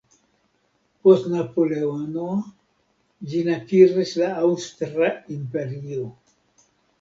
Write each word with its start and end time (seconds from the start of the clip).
Post 1.07 1.27
Napoleono, 1.33 2.23
ĝin 3.33 3.51
akiris 3.57 4.15
la 4.23 4.31
Aŭstra 4.47 5.13
imperio. 5.37 6.09